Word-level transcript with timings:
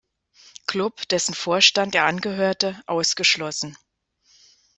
Club, 0.65 1.07
dessen 1.09 1.35
Vorstand 1.35 1.93
er 1.93 2.05
angehörte, 2.07 2.81
ausgeschlossen. 2.87 3.77